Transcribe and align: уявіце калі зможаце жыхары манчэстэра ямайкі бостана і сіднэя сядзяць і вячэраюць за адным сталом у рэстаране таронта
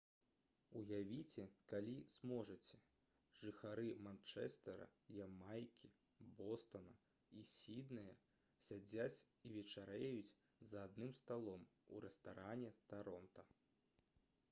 уявіце 0.77 1.43
калі 1.71 1.91
зможаце 2.13 2.77
жыхары 3.41 3.89
манчэстэра 4.07 4.87
ямайкі 5.25 5.89
бостана 6.39 6.93
і 7.41 7.45
сіднэя 7.51 8.15
сядзяць 8.69 9.19
і 9.49 9.53
вячэраюць 9.59 10.35
за 10.71 10.81
адным 10.89 11.13
сталом 11.21 11.69
у 11.97 12.01
рэстаране 12.07 12.73
таронта 12.95 13.47